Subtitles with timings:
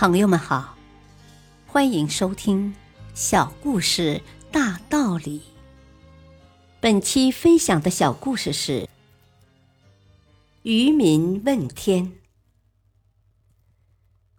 [0.00, 0.76] 朋友们好，
[1.66, 2.72] 欢迎收听
[3.14, 5.40] 《小故事大道理》。
[6.78, 8.82] 本期分享的小故事是
[10.62, 12.04] 《渔民问天》。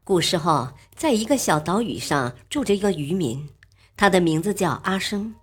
[0.06, 3.50] 古时候，在一个小岛屿上住着一个渔民，
[3.98, 5.36] 他的名字叫阿生。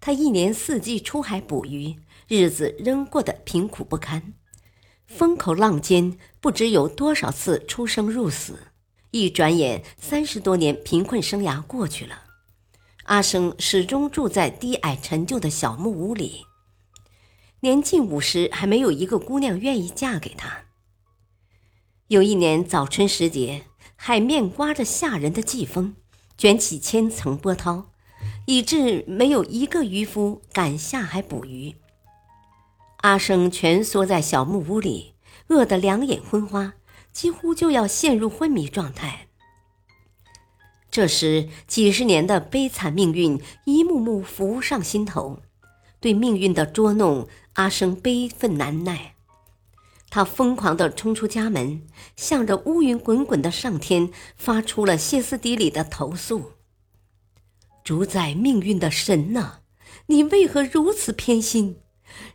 [0.00, 1.94] 他一年四季出海捕鱼，
[2.26, 4.32] 日子仍过得贫苦不堪。
[5.06, 8.58] 风口浪尖，不知有多少次出生入死。
[9.12, 12.22] 一转眼，三十多年贫困生涯过去了，
[13.04, 16.46] 阿生始终住在低矮陈旧的小木屋里。
[17.60, 20.62] 年近五十，还没有一个姑娘愿意嫁给他。
[22.08, 23.66] 有一年早春时节，
[23.96, 25.94] 海面刮着吓人的季风，
[26.38, 27.90] 卷起千层波涛，
[28.46, 31.74] 以致没有一个渔夫敢下海捕鱼。
[33.02, 35.12] 阿生蜷缩在小木屋里，
[35.48, 36.72] 饿得两眼昏花。
[37.12, 39.28] 几乎就要陷入昏迷状态。
[40.90, 45.40] 这时，几十年的悲惨命运一幕幕浮上心头，
[46.00, 49.14] 对命运的捉弄，阿生悲愤难耐。
[50.10, 56.52] 他疯狂地冲出家门，向着乌云滚滚的上天发出了歇斯底里的投诉
[57.82, 59.60] ：“主宰命运的神呐，
[60.08, 61.78] 你为何如此偏心？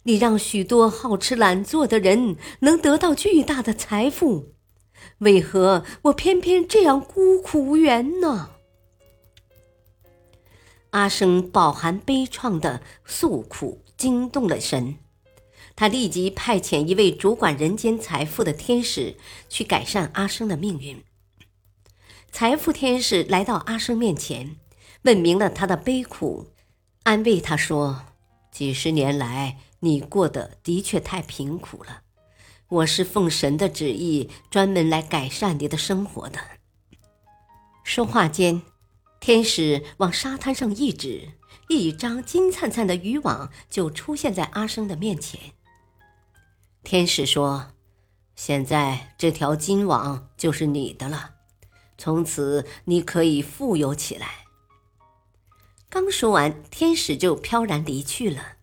[0.04, 4.54] 你让许多好吃懒做的人能得到巨大的财富。”
[5.20, 8.52] 为何我偏偏这样孤苦无援呢？
[10.92, 14.98] 阿生饱含悲怆的诉苦惊动了神，
[15.76, 19.18] 他立即派遣一位主管人间财富的天使
[19.50, 21.04] 去改善阿生的命运。
[22.32, 24.58] 财富天使来到阿生面前，
[25.04, 26.48] 问明了他的悲苦，
[27.04, 28.06] 安慰他说
[28.52, 32.04] ：“几十年来，你过得的确太贫苦了。”
[32.70, 36.38] 我是奉神的旨意，专门来改善你的生活的。
[37.82, 38.62] 说话间，
[39.22, 41.32] 天使往沙滩上一指，
[41.70, 45.40] 一张金灿灿的渔网就出现在阿生的面前。
[46.84, 47.72] 天使说
[48.36, 51.36] ：“现在这条金网就是你的了，
[51.98, 54.46] 从此你可以富有起来。”
[55.90, 58.57] 刚说完，天使就飘然离去了。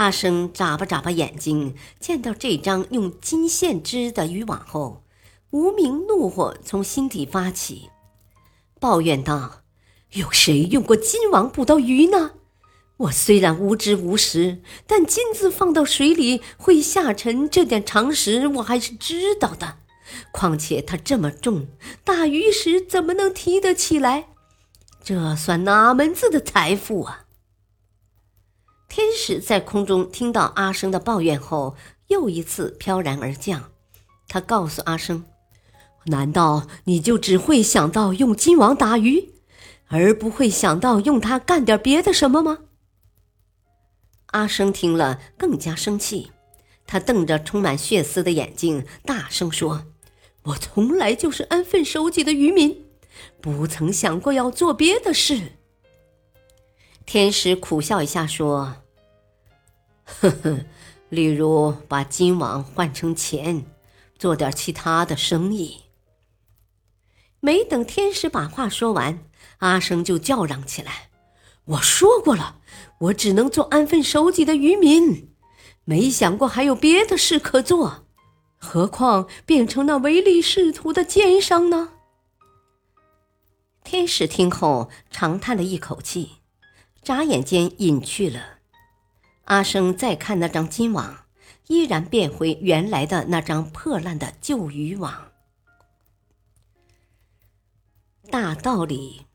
[0.00, 5.02] 阿生眨巴眨巴眼睛，见到这张用金线织的渔网后，
[5.50, 7.90] 无名怒火从心底发起，
[8.80, 9.60] 抱怨道
[10.16, 12.30] ：“有谁用过金网捕到鱼呢？
[12.96, 19.80] 我虽然无知无识，但金子放到水里会下沉这点常识我还是知道的。
[20.32, 21.66] 况且它这么重，
[22.02, 24.28] 打鱼时怎么能提得起来？
[25.04, 27.26] 这算哪门子的财富啊？”
[28.90, 31.76] 天使在空中听到阿生的抱怨后，
[32.08, 33.70] 又一次飘然而降。
[34.26, 35.24] 他告诉阿生
[36.06, 39.30] ：“难道你就只会想到用金网打鱼，
[39.86, 42.58] 而不会想到用它干点别的什么吗？”
[44.32, 46.32] 阿生听了更加生气，
[46.84, 49.86] 他瞪着充满血丝的眼睛，大声说
[50.42, 52.86] ：“我从来就是安分守己的渔民，
[53.40, 55.52] 不曾想过要做别的事。”
[57.12, 58.76] 天使苦笑一下说
[60.06, 60.60] ：“呵呵，
[61.08, 63.66] 例如把金网换成钱，
[64.16, 65.80] 做点其他的生意。”
[67.40, 69.24] 没等天使把话说完，
[69.58, 71.10] 阿生就叫嚷起来
[71.66, 72.60] ：“我说过了，
[73.00, 75.34] 我只能做安分守己的渔民，
[75.82, 78.06] 没想过还有别的事可做，
[78.56, 81.88] 何况变成那唯利是图的奸商呢？”
[83.82, 86.36] 天使听后长叹了一口气。
[87.02, 88.58] 眨眼间隐去了。
[89.44, 91.24] 阿生再看那张金网，
[91.66, 95.32] 依然变回原来的那张破烂的旧渔网。
[98.30, 99.26] 大道理，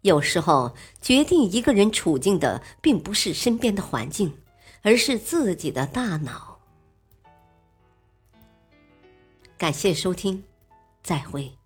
[0.00, 4.38] 有时候决定一个人处境的，并不是身边的环境，
[4.80, 6.58] 而是自己的大脑。
[9.58, 10.44] 感谢收听，
[11.02, 11.58] 再会。